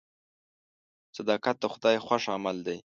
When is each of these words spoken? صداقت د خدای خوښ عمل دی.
صداقت 1.17 1.55
د 1.59 1.65
خدای 1.73 1.97
خوښ 2.05 2.23
عمل 2.35 2.57
دی. 2.67 2.77